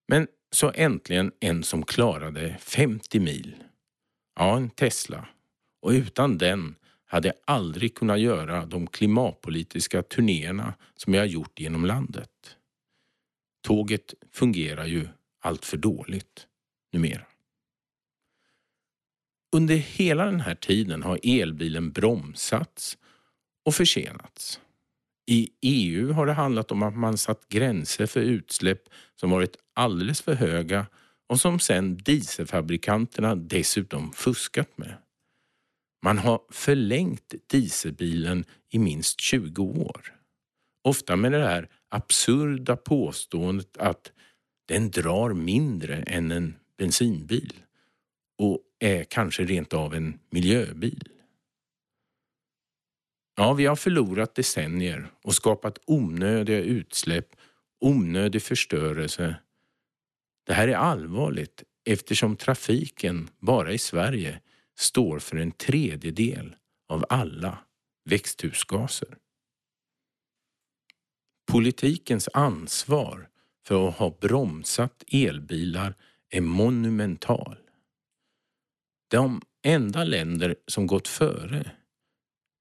Men 0.08 0.26
så 0.50 0.72
äntligen 0.74 1.32
en 1.40 1.62
som 1.62 1.84
klarade 1.84 2.56
50 2.60 3.20
mil. 3.20 3.54
Ja, 4.36 4.56
en 4.56 4.70
Tesla. 4.70 5.28
Och 5.82 5.90
utan 5.90 6.38
den 6.38 6.74
hade 7.04 7.28
jag 7.28 7.36
aldrig 7.44 7.94
kunnat 7.94 8.20
göra 8.20 8.66
de 8.66 8.86
klimatpolitiska 8.86 10.02
turnéerna 10.02 10.74
som 10.96 11.14
jag 11.14 11.26
gjort 11.26 11.60
genom 11.60 11.84
landet. 11.84 12.56
Tåget 13.62 14.14
fungerar 14.32 14.86
ju 14.86 15.08
allt 15.40 15.64
för 15.64 15.76
dåligt 15.76 16.47
numera. 16.92 17.26
Under 19.56 19.76
hela 19.76 20.24
den 20.24 20.40
här 20.40 20.54
tiden 20.54 21.02
har 21.02 21.20
elbilen 21.22 21.92
bromsats 21.92 22.98
och 23.64 23.74
försenats. 23.74 24.60
I 25.26 25.50
EU 25.60 26.12
har 26.12 26.26
det 26.26 26.32
handlat 26.32 26.72
om 26.72 26.82
att 26.82 26.96
man 26.96 27.18
satt 27.18 27.48
gränser 27.48 28.06
för 28.06 28.20
utsläpp 28.20 28.82
som 29.14 29.30
varit 29.30 29.56
alldeles 29.74 30.22
för 30.22 30.34
höga 30.34 30.86
och 31.28 31.40
som 31.40 31.60
sedan 31.60 31.96
dieselfabrikanterna 31.96 33.34
dessutom 33.34 34.12
fuskat 34.12 34.78
med. 34.78 34.94
Man 36.02 36.18
har 36.18 36.40
förlängt 36.50 37.34
dieselbilen 37.46 38.44
i 38.70 38.78
minst 38.78 39.20
20 39.20 39.62
år. 39.62 40.14
Ofta 40.84 41.16
med 41.16 41.32
det 41.32 41.44
här 41.44 41.68
absurda 41.88 42.76
påståendet 42.76 43.76
att 43.76 44.12
den 44.68 44.90
drar 44.90 45.32
mindre 45.32 45.96
än 45.96 46.32
en 46.32 46.54
bensinbil 46.78 47.52
och 48.38 48.60
är 48.78 49.04
kanske 49.04 49.44
rent 49.44 49.72
av 49.72 49.94
en 49.94 50.18
miljöbil. 50.30 51.08
Ja, 53.36 53.52
vi 53.52 53.66
har 53.66 53.76
förlorat 53.76 54.34
decennier 54.34 55.10
och 55.22 55.34
skapat 55.34 55.78
onödiga 55.86 56.58
utsläpp, 56.58 57.36
onödig 57.80 58.42
förstörelse. 58.42 59.36
Det 60.46 60.54
här 60.54 60.68
är 60.68 60.76
allvarligt 60.76 61.62
eftersom 61.84 62.36
trafiken 62.36 63.28
bara 63.38 63.72
i 63.72 63.78
Sverige 63.78 64.40
står 64.78 65.18
för 65.18 65.36
en 65.36 65.52
tredjedel 65.52 66.56
av 66.88 67.04
alla 67.08 67.58
växthusgaser. 68.04 69.18
Politikens 71.46 72.28
ansvar 72.32 73.28
för 73.66 73.88
att 73.88 73.96
ha 73.96 74.16
bromsat 74.20 75.04
elbilar 75.12 75.94
är 76.30 76.40
monumental. 76.40 77.56
De 79.10 79.42
enda 79.62 80.04
länder 80.04 80.56
som 80.66 80.86
gått 80.86 81.08
före 81.08 81.70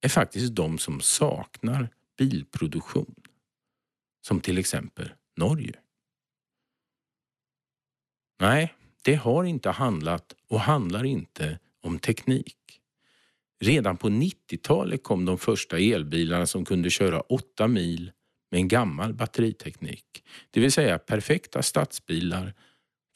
är 0.01 0.09
faktiskt 0.09 0.55
de 0.55 0.77
som 0.77 1.01
saknar 1.01 1.89
bilproduktion. 2.17 3.15
Som 4.21 4.41
till 4.41 4.57
exempel 4.57 5.11
Norge. 5.37 5.79
Nej, 8.39 8.73
det 9.03 9.15
har 9.15 9.43
inte 9.43 9.69
handlat 9.69 10.35
och 10.47 10.59
handlar 10.59 11.05
inte 11.05 11.59
om 11.81 11.99
teknik. 11.99 12.81
Redan 13.59 13.97
på 13.97 14.09
90-talet 14.09 15.03
kom 15.03 15.25
de 15.25 15.37
första 15.37 15.77
elbilarna 15.79 16.45
som 16.45 16.65
kunde 16.65 16.89
köra 16.89 17.21
8 17.21 17.67
mil 17.67 18.11
med 18.51 18.59
en 18.59 18.67
gammal 18.67 19.13
batteriteknik. 19.13 20.23
Det 20.51 20.59
vill 20.59 20.71
säga 20.71 20.99
perfekta 20.99 21.63
stadsbilar 21.63 22.53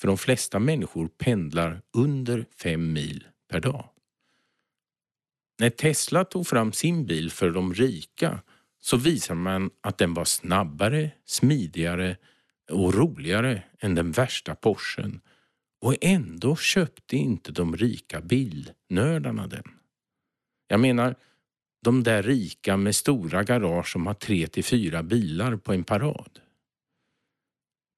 för 0.01 0.08
de 0.08 0.17
flesta 0.17 0.60
människor 0.60 1.08
pendlar 1.08 1.81
under 1.93 2.46
fem 2.63 2.93
mil 2.93 3.27
per 3.50 3.60
dag. 3.60 3.89
När 5.60 5.70
Tesla 5.70 6.25
tog 6.25 6.48
fram 6.48 6.72
sin 6.72 7.05
bil 7.05 7.31
för 7.31 7.51
de 7.51 7.74
rika 7.74 8.39
så 8.79 8.98
visade 8.98 9.39
man 9.39 9.70
att 9.81 9.98
den 9.98 10.13
var 10.13 10.25
snabbare, 10.25 11.12
smidigare 11.25 12.17
och 12.72 12.93
roligare 12.93 13.63
än 13.79 13.96
den 13.96 14.12
värsta 14.12 14.55
Porschen 14.55 15.22
och 15.81 15.96
ändå 16.01 16.55
köpte 16.55 17.15
inte 17.15 17.51
de 17.51 17.77
rika 17.77 18.22
bilnördarna 18.22 19.48
den. 19.48 19.63
Jag 20.67 20.79
menar, 20.79 21.15
de 21.84 22.03
där 22.03 22.24
rika 22.24 22.77
med 22.77 22.96
stora 22.96 23.43
garage 23.43 23.91
som 23.91 24.08
har 24.08 24.13
tre 24.13 24.48
till 24.48 24.63
fyra 24.63 25.03
bilar 25.03 25.55
på 25.55 25.74
en 25.74 25.84
parad. 25.84 26.39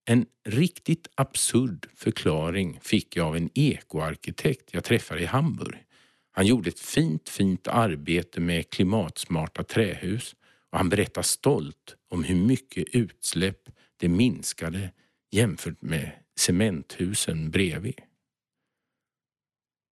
En 0.05 0.25
riktigt 0.43 1.07
absurd 1.15 1.89
förklaring 1.95 2.79
fick 2.81 3.15
jag 3.15 3.27
av 3.27 3.36
en 3.36 3.50
ekoarkitekt 3.53 4.74
jag 4.74 4.83
träffade 4.83 5.22
i 5.22 5.25
Hamburg. 5.25 5.86
Han 6.31 6.45
gjorde 6.45 6.69
ett 6.69 6.79
fint, 6.79 7.29
fint 7.29 7.67
arbete 7.67 8.39
med 8.39 8.69
klimatsmarta 8.69 9.63
trähus 9.63 10.36
och 10.72 10.77
han 10.77 10.89
berättar 10.89 11.22
stolt 11.22 11.95
om 12.10 12.24
hur 12.24 12.36
mycket 12.36 12.95
utsläpp 12.95 13.69
det 13.98 14.07
minskade 14.07 14.91
jämfört 15.31 15.81
med 15.81 16.12
cementhusen 16.36 17.51
bredvid. 17.51 18.01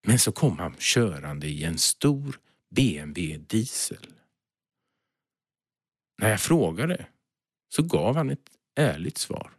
Men 0.08 0.20
så 0.20 0.32
kom 0.32 0.60
han 0.60 0.76
körande 0.80 1.48
i 1.48 1.64
en 1.64 1.78
stor 1.78 2.40
BMW 2.76 3.38
diesel. 3.38 4.14
När 6.22 6.30
jag 6.30 6.42
frågade 6.42 7.06
så 7.70 7.84
gav 7.84 8.16
han 8.16 8.30
ett 8.30 8.50
ärligt 8.76 9.18
svar. 9.18 9.52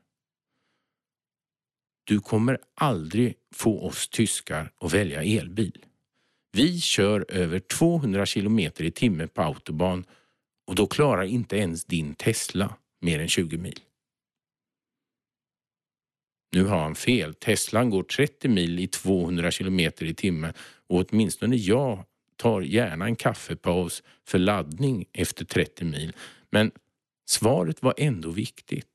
Du 2.05 2.21
kommer 2.21 2.59
aldrig 2.75 3.35
få 3.55 3.87
oss 3.87 4.09
tyskar 4.09 4.73
att 4.81 4.93
välja 4.93 5.23
elbil. 5.23 5.85
Vi 6.53 6.81
kör 6.81 7.27
över 7.29 7.59
200 7.59 8.27
kilometer 8.27 8.85
i 8.85 8.91
timmen 8.91 9.29
på 9.29 9.43
autobahn 9.43 10.05
och 10.67 10.75
då 10.75 10.87
klarar 10.87 11.23
inte 11.23 11.57
ens 11.57 11.85
din 11.85 12.15
Tesla 12.15 12.77
mer 13.01 13.19
än 13.19 13.29
20 13.29 13.59
mil. 13.59 13.81
Nu 16.53 16.65
har 16.65 16.79
han 16.79 16.95
fel. 16.95 17.35
Teslan 17.35 17.91
går 17.91 18.03
30 18.03 18.49
mil 18.49 18.79
i 18.79 18.87
200 18.87 19.51
kilometer 19.51 20.07
i 20.07 20.15
timmen 20.15 20.53
och 20.87 21.05
åtminstone 21.11 21.57
jag 21.57 22.05
tar 22.37 22.61
gärna 22.61 23.05
en 23.05 23.17
kaffepaus 23.17 24.03
för 24.25 24.39
laddning 24.39 25.05
efter 25.13 25.45
30 25.45 25.85
mil. 25.85 26.13
Men 26.51 26.71
svaret 27.29 27.83
var 27.83 27.95
ändå 27.97 28.31
viktigt. 28.31 28.92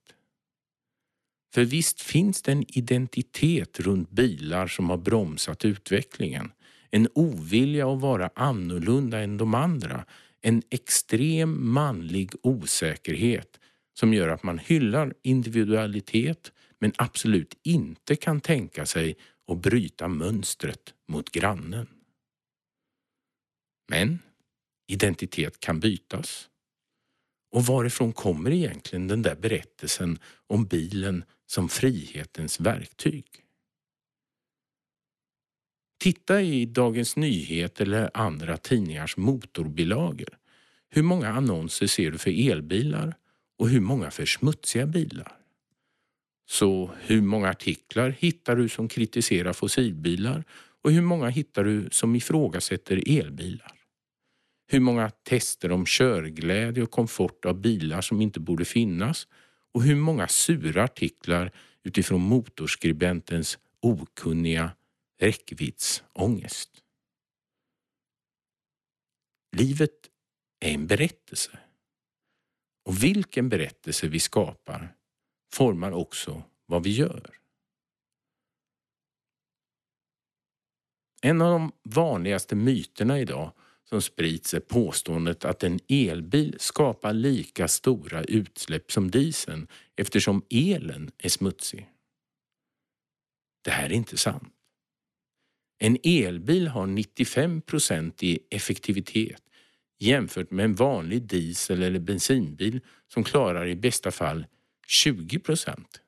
För 1.58 1.66
visst 1.66 2.02
finns 2.02 2.42
det 2.42 2.52
en 2.52 2.78
identitet 2.78 3.80
runt 3.80 4.12
bilar 4.12 4.68
som 4.68 4.90
har 4.90 4.98
bromsat 4.98 5.66
utvecklingen. 5.66 6.52
En 6.92 7.08
ovilja 7.14 7.94
att 7.94 8.02
vara 8.02 8.30
annorlunda 8.36 9.20
än 9.20 9.38
de 9.38 9.54
andra. 9.54 10.06
En 10.42 10.62
extrem 10.70 11.74
manlig 11.74 12.32
osäkerhet 12.42 13.60
som 13.94 14.14
gör 14.14 14.28
att 14.28 14.44
man 14.44 14.58
hyllar 14.58 15.14
individualitet 15.22 16.52
men 16.80 16.94
absolut 16.96 17.60
inte 17.64 18.16
kan 18.16 18.42
tänka 18.42 18.86
sig 18.86 19.18
att 19.48 19.62
bryta 19.62 20.08
mönstret 20.08 20.94
mot 21.08 21.32
grannen. 21.32 21.88
Men 23.90 24.20
identitet 24.88 25.60
kan 25.60 25.80
bytas. 25.80 26.50
Och 27.52 27.66
varifrån 27.66 28.14
kommer 28.14 28.52
egentligen 28.52 29.08
den 29.08 29.22
där 29.22 29.36
berättelsen 29.36 30.20
om 30.48 30.66
bilen 30.66 31.24
som 31.46 31.70
frihetens 31.70 32.60
verktyg? 32.60 33.26
Titta 36.00 36.42
i 36.42 36.66
Dagens 36.66 37.16
Nyheter 37.16 37.86
eller 37.86 38.12
andra 38.14 38.58
tidningars 38.58 39.18
motorbilagor. 39.18 40.38
hur 40.90 41.04
många 41.04 41.30
annonser 41.30 41.88
ser 41.88 42.12
du 42.12 42.18
för 42.18 42.52
elbilar 42.52 43.16
och 43.58 43.70
hur 43.70 43.80
många 43.80 44.12
för 44.12 44.26
smutsiga 44.26 44.86
bilar? 44.86 45.38
Så 46.50 46.92
hur 47.02 47.22
många 47.22 47.50
artiklar 47.50 48.10
hittar 48.10 48.56
du 48.56 48.70
som 48.70 48.88
kritiserar 48.88 49.54
fossilbilar 49.54 50.44
och 50.82 50.92
hur 50.92 51.02
många 51.02 51.30
hittar 51.30 51.64
du 51.64 51.90
som 51.92 52.16
ifrågasätter 52.16 53.20
elbilar? 53.20 53.77
Hur 54.68 54.80
många 54.80 55.10
tester 55.10 55.72
om 55.72 55.86
körglädje 55.86 56.84
och 56.84 56.92
komfort 56.92 57.46
av 57.46 57.62
bilar 57.62 58.02
som 58.02 58.22
inte 58.22 58.40
borde 58.40 58.66
finnas 58.66 59.28
och 59.74 59.84
hur 59.84 59.96
många 59.96 60.28
sura 60.28 60.84
artiklar 60.84 61.52
utifrån 61.84 62.22
motorskribentens 62.22 63.60
okunniga 63.80 64.72
räckviddsångest. 65.20 66.84
Livet 69.58 70.10
är 70.60 70.74
en 70.74 70.88
berättelse. 70.88 71.60
Och 72.86 73.04
vilken 73.04 73.50
berättelse 73.50 74.08
vi 74.08 74.20
skapar 74.20 74.96
formar 75.54 75.92
också 75.92 76.44
vad 76.66 76.84
vi 76.84 76.90
gör. 76.90 77.38
En 81.22 81.42
av 81.42 81.52
de 81.52 81.72
vanligaste 81.84 82.56
myterna 82.56 83.20
idag 83.20 83.54
som 83.90 84.02
sprids 84.02 84.54
är 84.54 84.60
påståendet 84.60 85.46
att 85.46 85.64
en 85.64 85.80
elbil 85.88 86.56
skapar 86.60 87.14
lika 87.14 87.68
stora 87.68 88.24
utsläpp 88.24 88.92
som 88.92 89.12
dieseln 89.12 89.68
eftersom 89.96 90.42
elen 90.50 91.12
är 91.18 91.30
smutsig. 91.30 91.90
Det 93.64 93.72
här 93.72 93.86
är 93.86 93.94
inte 93.94 94.18
sant. 94.18 94.54
En 95.80 95.98
elbil 96.04 96.68
har 96.68 96.88
95 96.88 97.62
procent 97.62 98.24
i 98.24 98.40
effektivitet 98.50 99.42
jämfört 100.00 100.52
med 100.52 100.66
en 100.66 100.76
vanlig 100.76 101.22
diesel 101.22 101.84
eller 101.84 102.00
bensinbil 102.00 102.80
som 103.08 103.24
klarar 103.24 103.68
i 103.68 103.76
bästa 103.76 104.12
fall 104.12 104.46
20 104.88 105.40
procent. 105.40 106.02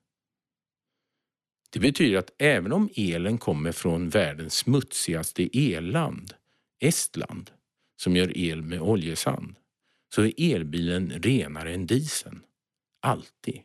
Det 1.69 1.79
betyder 1.79 2.17
att 2.17 2.31
även 2.37 2.71
om 2.71 2.89
elen 2.95 3.37
kommer 3.37 3.71
från 3.71 4.09
världens 4.09 4.55
smutsigaste 4.55 5.49
elland, 5.53 6.33
Estland, 6.79 7.51
som 7.99 8.15
gör 8.15 8.37
el 8.37 8.61
med 8.61 8.81
oljesand, 8.81 9.55
så 10.15 10.21
är 10.21 10.55
elbilen 10.55 11.09
renare 11.09 11.73
än 11.73 11.87
dieseln. 11.87 12.43
Alltid. 13.01 13.61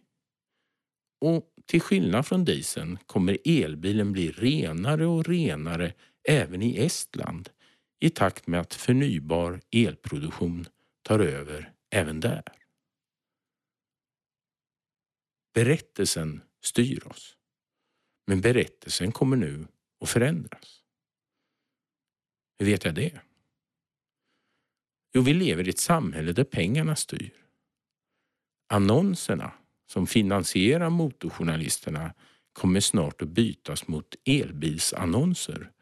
Och 1.20 1.54
till 1.66 1.80
skillnad 1.80 2.26
från 2.26 2.44
dieseln 2.44 2.98
kommer 3.06 3.38
elbilen 3.44 4.12
bli 4.12 4.30
renare 4.30 5.06
och 5.06 5.24
renare 5.24 5.94
även 6.28 6.62
i 6.62 6.76
Estland 6.76 7.50
i 8.00 8.10
takt 8.10 8.46
med 8.46 8.60
att 8.60 8.74
förnybar 8.74 9.60
elproduktion 9.70 10.66
tar 11.02 11.18
över 11.18 11.72
även 11.90 12.20
där. 12.20 12.44
Berättelsen 15.54 16.42
styr 16.64 17.06
oss. 17.06 17.36
Men 18.26 18.40
berättelsen 18.40 19.12
kommer 19.12 19.36
nu 19.36 19.66
att 20.00 20.08
förändras. 20.08 20.82
Hur 22.58 22.66
vet 22.66 22.84
jag 22.84 22.94
det? 22.94 23.20
Jo, 25.14 25.22
vi 25.22 25.34
lever 25.34 25.66
i 25.66 25.70
ett 25.70 25.78
samhälle 25.78 26.32
där 26.32 26.44
pengarna 26.44 26.96
styr. 26.96 27.34
Annonserna 28.68 29.52
som 29.86 30.06
finansierar 30.06 30.90
motorjournalisterna 30.90 32.14
kommer 32.52 32.80
snart 32.80 33.22
att 33.22 33.28
bytas 33.28 33.88
mot 33.88 34.14
elbilsannonser 34.24 35.72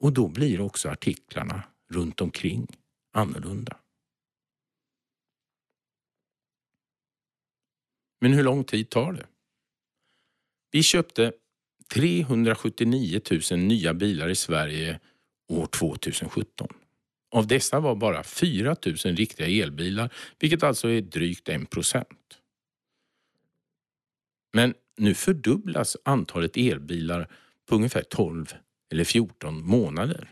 och 0.00 0.12
då 0.12 0.28
blir 0.28 0.60
också 0.60 0.88
artiklarna 0.88 1.62
runt 1.90 2.20
omkring 2.20 2.66
annorlunda. 3.12 3.76
Men 8.20 8.32
hur 8.32 8.42
lång 8.42 8.64
tid 8.64 8.90
tar 8.90 9.12
det? 9.12 9.26
Vi 10.70 10.82
köpte 10.82 11.32
379 11.94 13.20
000 13.50 13.60
nya 13.60 13.94
bilar 13.94 14.28
i 14.28 14.34
Sverige 14.34 15.00
år 15.48 15.66
2017. 15.66 16.68
Av 17.32 17.46
dessa 17.46 17.80
var 17.80 17.94
bara 17.94 18.22
4 18.22 18.76
000 18.86 18.96
riktiga 18.96 19.64
elbilar, 19.64 20.14
vilket 20.38 20.62
alltså 20.62 20.88
är 20.88 21.00
drygt 21.00 21.48
1 21.48 21.70
procent. 21.70 22.38
Men 24.52 24.74
nu 24.96 25.14
fördubblas 25.14 25.96
antalet 26.04 26.56
elbilar 26.56 27.28
på 27.68 27.74
ungefär 27.74 28.02
12 28.02 28.54
eller 28.92 29.04
14 29.04 29.66
månader. 29.66 30.28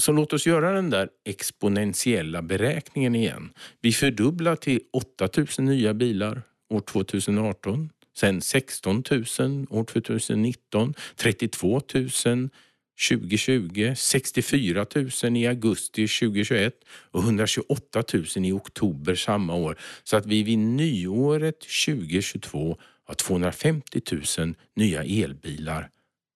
Så 0.00 0.12
låt 0.12 0.32
oss 0.32 0.46
göra 0.46 0.72
den 0.72 0.90
där 0.90 1.08
exponentiella 1.24 2.42
beräkningen 2.42 3.14
igen. 3.14 3.52
Vi 3.80 3.92
fördubblar 3.92 4.56
till 4.56 4.80
8 4.92 5.28
000 5.36 5.46
nya 5.58 5.94
bilar 5.94 6.42
år 6.68 6.80
2018, 6.80 7.90
sen 8.16 8.40
16 8.40 9.02
000 9.10 9.66
år 9.70 9.84
2019, 9.84 10.94
32 11.16 11.80
000 12.24 12.50
2020, 12.98 13.94
64 13.96 14.86
000 15.22 15.36
i 15.36 15.46
augusti 15.46 16.08
2021 16.08 16.84
och 16.90 17.22
128 17.22 18.04
000 18.36 18.46
i 18.46 18.52
oktober 18.52 19.14
samma 19.14 19.54
år. 19.54 19.78
Så 20.04 20.16
att 20.16 20.26
vi 20.26 20.42
vid 20.42 20.58
nyåret 20.58 21.60
2022 21.60 22.78
har 23.04 23.14
250 23.14 24.00
000 24.38 24.54
nya 24.74 25.04
elbilar 25.04 25.90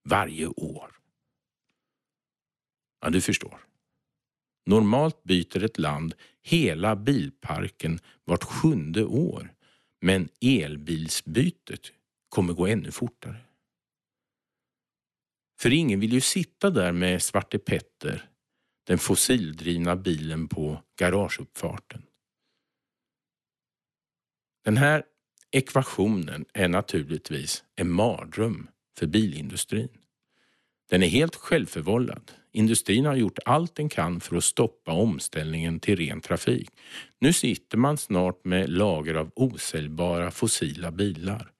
varje 0.08 0.46
år. 0.46 0.90
Ja, 3.00 3.10
du 3.10 3.20
förstår. 3.20 3.58
Normalt 4.66 5.24
byter 5.24 5.64
ett 5.64 5.78
land 5.78 6.14
hela 6.42 6.96
bilparken 6.96 8.00
vart 8.24 8.44
sjunde 8.44 9.04
år, 9.04 9.52
men 10.00 10.28
elbilsbytet 10.40 11.92
kommer 12.28 12.52
gå 12.52 12.66
ännu 12.66 12.90
fortare. 12.90 13.36
För 15.62 15.72
ingen 15.72 16.00
vill 16.00 16.12
ju 16.12 16.20
sitta 16.20 16.70
där 16.70 16.92
med 16.92 17.22
Svarte 17.22 17.58
Petter, 17.58 18.28
den 18.86 18.98
fossildrivna 18.98 19.96
bilen 19.96 20.48
på 20.48 20.82
garageuppfarten. 20.98 22.02
Den 24.64 24.76
här 24.76 25.02
ekvationen 25.50 26.44
är 26.54 26.68
naturligtvis 26.68 27.64
en 27.76 27.90
mardröm 27.90 28.68
för 28.98 29.06
bilindustrin. 29.06 29.88
Den 30.90 31.02
är 31.02 31.08
helt 31.08 31.36
självförvållad. 31.36 32.32
Industrin 32.52 33.04
har 33.04 33.14
gjort 33.14 33.38
allt 33.44 33.74
den 33.74 33.88
kan 33.88 34.20
för 34.20 34.36
att 34.36 34.44
stoppa 34.44 34.92
omställningen 34.92 35.80
till 35.80 35.96
ren 35.96 36.20
trafik. 36.20 36.70
Nu 37.18 37.32
sitter 37.32 37.78
man 37.78 37.98
snart 37.98 38.44
med 38.44 38.70
lager 38.70 39.14
av 39.14 39.30
osäljbara 39.34 40.30
fossila 40.30 40.90
bilar. 40.90 41.52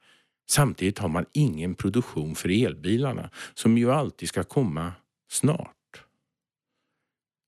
Samtidigt 0.53 0.99
har 0.99 1.09
man 1.09 1.27
ingen 1.33 1.75
produktion 1.75 2.35
för 2.35 2.49
elbilarna 2.49 3.31
som 3.55 3.79
ju 3.79 3.93
alltid 3.93 4.29
ska 4.29 4.45
komma 4.45 4.93
snart. 5.31 6.05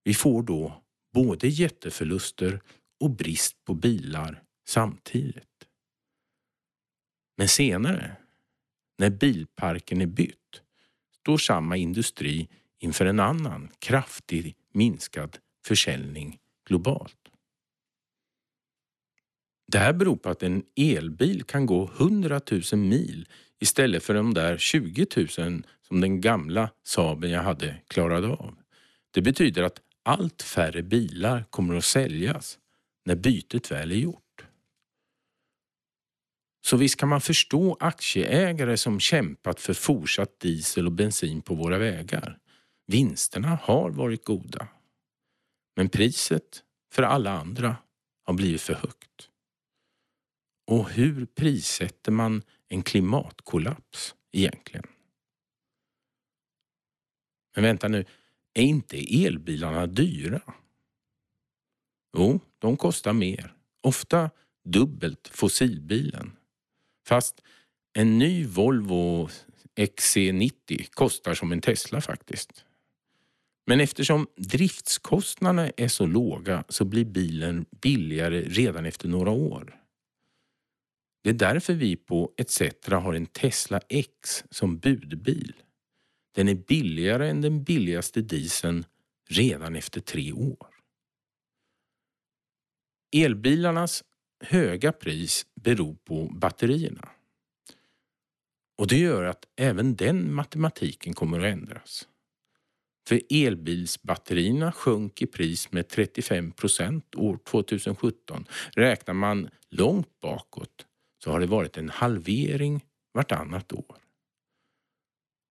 Vi 0.05 0.15
får 0.15 0.43
då 0.43 0.83
både 1.13 1.49
jätteförluster 1.49 2.61
och 3.01 3.11
brist 3.11 3.65
på 3.65 3.75
bilar 3.75 4.43
samtidigt. 4.69 5.69
Men 7.37 7.49
senare, 7.49 8.17
när 8.99 9.11
bilparken 9.11 10.01
är 10.01 10.07
bytt, 10.07 10.63
står 11.21 11.39
samma 11.39 11.77
industri 11.77 12.49
inför 12.79 13.07
en 13.07 13.21
annan 13.21 13.71
kraftigt 13.79 14.57
minskad 14.73 15.39
försäljning 15.67 16.39
globalt. 16.69 17.34
Det 19.75 19.81
här 19.81 19.93
beror 19.93 20.17
på 20.17 20.29
att 20.31 20.43
en 20.43 20.63
elbil 20.77 21.45
kan 21.45 21.67
gå 21.67 21.91
100 21.97 22.41
000 22.73 22.81
mil 22.81 23.29
istället 23.61 24.03
för 24.03 24.15
de 24.15 24.35
där 24.35 24.59
20 24.59 25.07
000 25.39 25.63
som 25.83 26.01
den 26.01 26.21
gamla 26.21 26.71
Saaben 26.85 27.31
jag 27.31 27.43
hade 27.43 27.77
klarade 27.89 28.29
av. 28.29 28.57
Det 29.11 29.23
betyder 29.23 29.63
att 29.63 29.81
allt 30.03 30.43
färre 30.43 30.83
bilar 30.83 31.45
kommer 31.51 31.75
att 31.75 31.85
säljas 31.85 32.59
när 33.05 33.15
bytet 33.15 33.71
väl 33.71 33.93
är 33.93 33.97
gjort. 33.97 34.47
Så 36.67 36.77
visst 36.77 36.97
kan 36.97 37.09
man 37.09 37.21
förstå 37.21 37.77
aktieägare 37.81 38.77
som 38.77 39.01
kämpat 39.01 39.61
för 39.61 39.75
fortsatt 39.75 40.41
diesel 40.41 40.87
och 40.87 40.93
bensin 40.93 41.43
på 41.43 41.55
våra 41.55 41.79
vägar. 41.79 42.39
Vinsterna 42.87 43.59
har 43.63 43.91
varit 43.91 44.25
goda. 44.25 44.69
Men 45.77 45.89
priset 45.89 46.63
för 46.93 47.03
alla 47.03 47.33
andra 47.33 47.77
har 48.25 48.35
blivit 48.35 48.63
för 48.63 48.75
högt. 48.75 49.31
Och 50.67 50.91
hur 50.91 51.27
prissätter 51.27 52.13
man 52.13 52.43
en 52.69 52.83
klimatkollaps 52.83 54.15
egentligen? 54.33 54.87
Men 57.55 57.65
vänta 57.65 57.89
nu, 57.89 58.05
är 58.55 58.63
inte 58.63 59.25
elbilarna 59.25 59.87
dyra? 59.87 60.41
Jo, 62.17 62.41
de 62.59 62.77
kostar 62.77 63.13
mer. 63.13 63.55
Ofta 63.83 64.31
dubbelt 64.65 65.29
fossilbilen. 65.29 66.37
Fast 67.07 67.43
en 67.93 68.19
ny 68.19 68.47
Volvo 68.47 69.29
XC90 69.77 70.89
kostar 70.91 71.35
som 71.35 71.53
en 71.53 71.61
Tesla 71.61 72.01
faktiskt. 72.01 72.65
Men 73.67 73.81
eftersom 73.81 74.27
driftskostnaderna 74.37 75.71
är 75.77 75.89
så 75.89 76.07
låga 76.07 76.65
så 76.69 76.85
blir 76.85 77.05
bilen 77.05 77.67
billigare 77.71 78.43
redan 78.43 78.87
efter 78.87 79.09
några 79.09 79.31
år. 79.31 79.84
Det 81.25 81.31
är 81.31 81.35
därför 81.35 81.75
vi 81.75 81.97
på 81.97 82.33
ETC 82.37 82.63
har 82.87 83.15
en 83.15 83.27
Tesla 83.27 83.81
X 83.89 84.45
som 84.51 84.79
budbil. 84.79 85.53
Den 86.35 86.49
är 86.49 86.55
billigare 86.55 87.31
än 87.31 87.41
den 87.41 87.65
billigaste 87.65 88.21
dieseln 88.21 88.85
redan 89.29 89.77
efter 89.77 90.01
tre 90.01 90.33
år. 90.33 90.67
Elbilarnas 93.17 94.05
höga 94.41 94.93
pris 94.93 95.47
beror 95.55 95.95
på 95.95 96.25
batterierna. 96.25 97.09
Och 98.79 98.87
det 98.87 98.99
gör 98.99 99.25
att 99.25 99.45
även 99.57 99.97
den 99.97 100.35
matematiken 100.35 101.15
kommer 101.15 101.39
att 101.39 101.53
ändras. 101.53 102.09
För 103.09 103.21
elbilsbatterierna 103.31 104.73
sjönk 104.73 105.23
i 105.23 105.27
pris 105.27 105.73
med 105.73 105.89
35 105.89 106.53
procent 106.53 107.15
år 107.15 107.39
2017. 107.45 108.47
Räknar 108.73 109.15
man 109.15 109.49
långt 109.71 110.21
bakåt 110.21 110.87
så 111.25 111.31
har 111.31 111.41
det 111.41 111.47
varit 111.47 111.77
en 111.77 111.89
halvering 111.89 112.85
vartannat 113.15 113.73
år. 113.73 113.97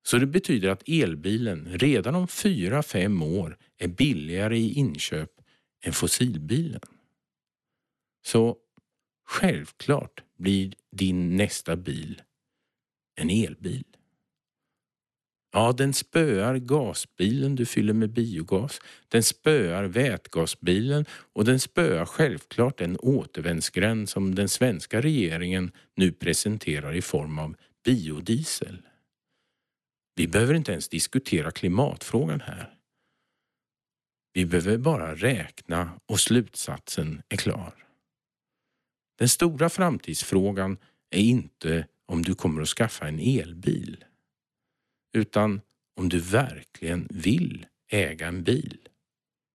Så 0.06 0.18
det 0.18 0.28
betyder 0.28 0.70
att 0.70 0.90
elbilen 0.90 1.78
redan 1.78 2.16
om 2.16 2.28
4-5 2.28 3.26
år 3.26 3.58
är 3.78 3.88
billigare 3.88 4.58
i 4.58 4.74
inköp 4.74 5.32
än 5.86 5.94
fossilbilen. 5.94 6.82
Så 8.26 8.58
självklart 9.26 10.24
blir 10.38 10.74
din 10.92 11.38
nästa 11.38 11.76
bil 11.76 12.22
en 13.16 13.30
elbil. 13.30 13.86
Ja, 15.56 15.72
den 15.72 15.94
spöar 15.94 16.58
gasbilen 16.58 17.56
du 17.56 17.66
fyller 17.66 17.94
med 17.94 18.10
biogas, 18.10 18.80
den 19.08 19.24
spöar 19.24 19.84
vätgasbilen 19.84 21.06
och 21.10 21.46
den 21.46 21.60
spöar 21.60 22.06
självklart 22.06 22.78
den 22.78 22.98
återvändsgränd 22.98 24.10
som 24.10 24.36
den 24.36 24.50
svenska 24.50 25.02
regeringen 25.02 25.72
nu 25.96 26.12
presenterar 26.12 26.94
i 26.94 27.02
form 27.02 27.40
av 27.40 27.56
biodiesel. 27.86 28.82
Vi 30.16 30.28
behöver 30.28 30.54
inte 30.54 30.72
ens 30.72 30.90
diskutera 30.90 31.52
klimatfrågan 31.52 32.42
här. 32.42 32.74
Vi 34.34 34.46
behöver 34.46 34.78
bara 34.78 35.16
räkna 35.16 36.00
och 36.06 36.20
slutsatsen 36.20 37.22
är 37.30 37.38
klar. 37.38 37.74
Den 39.20 39.30
stora 39.30 39.70
framtidsfrågan 39.70 40.78
är 41.10 41.22
inte 41.22 41.88
om 42.06 42.22
du 42.22 42.36
kommer 42.36 42.62
att 42.62 42.70
skaffa 42.70 43.08
en 43.08 43.20
elbil 43.20 44.06
utan 45.14 45.62
om 45.96 46.10
du 46.10 46.20
verkligen 46.20 47.08
vill 47.12 47.66
äga 47.88 48.28
en 48.28 48.44
bil 48.44 48.88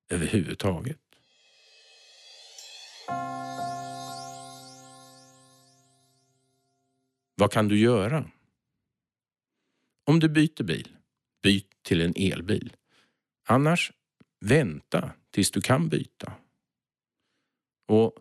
överhuvudtaget. 0.08 1.00
Vad 7.34 7.52
kan 7.52 7.68
du 7.68 7.78
göra? 7.78 8.30
Om 10.04 10.20
du 10.20 10.28
byter 10.28 10.62
bil, 10.62 10.96
byt 11.42 11.82
till 11.82 12.00
en 12.00 12.14
elbil. 12.16 12.76
Annars, 13.46 13.92
vänta 14.40 15.12
tills 15.30 15.50
du 15.50 15.60
kan 15.60 15.88
byta. 15.88 16.32
Och 17.88 18.12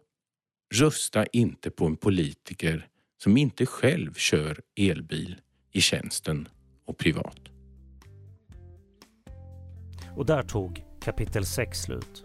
rösta 0.76 1.26
inte 1.26 1.72
på 1.72 1.86
en 1.86 1.98
politiker 1.98 2.90
som 3.18 3.38
inte 3.38 3.66
själv 3.66 4.14
kör 4.14 4.62
elbil 4.76 5.42
i 5.72 5.82
tjänsten 5.82 6.50
och 6.88 6.98
privat. 6.98 7.40
Och 10.16 10.26
där 10.26 10.44
tog 10.44 10.86
kapitel 11.02 11.46
6 11.46 11.82
slut. 11.82 12.24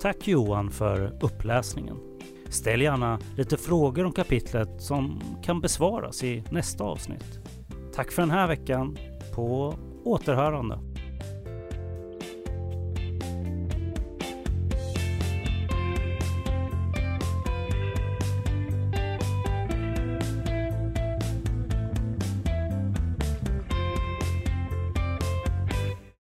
Tack 0.00 0.28
Johan 0.28 0.70
för 0.70 1.18
uppläsningen. 1.20 1.96
Ställ 2.48 2.82
gärna 2.82 3.18
lite 3.36 3.56
frågor 3.56 4.04
om 4.04 4.12
kapitlet 4.12 4.82
som 4.82 5.20
kan 5.42 5.60
besvaras 5.60 6.24
i 6.24 6.44
nästa 6.50 6.84
avsnitt. 6.84 7.40
Tack 7.94 8.12
för 8.12 8.22
den 8.22 8.30
här 8.30 8.48
veckan. 8.48 8.98
På 9.34 9.74
återhörande. 10.04 10.78